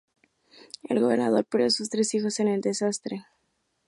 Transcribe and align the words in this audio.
El 0.89 0.99
gobernador 0.99 1.45
perdió 1.45 1.67
a 1.67 1.69
sus 1.69 1.91
tres 1.91 2.15
hijos 2.15 2.39
en 2.39 2.47
el 2.47 2.61
desastre. 2.61 3.27